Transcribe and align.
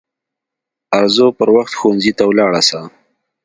ارزو 0.99 1.27
پر 1.37 1.49
وخت 1.55 1.73
ښوونځي 1.79 2.11
ته 2.17 2.23
ولاړه 2.27 2.61
سه 2.69 2.79